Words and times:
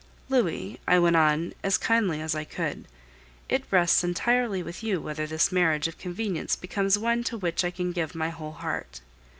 "Louis," 0.29 0.79
I 0.87 0.97
went 0.97 1.15
on, 1.15 1.53
as 1.63 1.77
kindly 1.77 2.21
as 2.21 2.33
I 2.33 2.43
could, 2.43 2.87
"it 3.49 3.65
rests 3.69 4.03
entirely 4.03 4.63
with 4.63 4.81
you 4.81 4.99
whether 4.99 5.27
this 5.27 5.51
marriage 5.51 5.87
of 5.87 5.99
convenience 5.99 6.55
becomes 6.55 6.97
one 6.97 7.23
to 7.25 7.37
which 7.37 7.63
I 7.63 7.69
can 7.69 7.91
give 7.91 8.15
my 8.15 8.29
whole 8.29 8.53
heart. 8.53 9.01